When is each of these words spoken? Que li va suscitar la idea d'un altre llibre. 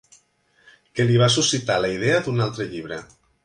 Que 0.95 1.05
li 1.11 1.21
va 1.23 1.29
suscitar 1.35 1.77
la 1.85 1.95
idea 1.99 2.25
d'un 2.29 2.45
altre 2.49 2.69
llibre. 2.75 3.03